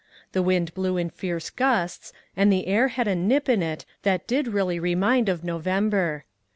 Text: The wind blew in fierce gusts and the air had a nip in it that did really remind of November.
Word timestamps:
The 0.31 0.41
wind 0.41 0.73
blew 0.73 0.97
in 0.97 1.11
fierce 1.11 1.51
gusts 1.51 2.11
and 2.35 2.51
the 2.51 2.65
air 2.65 2.87
had 2.87 3.07
a 3.07 3.13
nip 3.13 3.47
in 3.47 3.61
it 3.61 3.85
that 4.01 4.25
did 4.25 4.47
really 4.47 4.79
remind 4.79 5.29
of 5.29 5.43
November. 5.43 6.25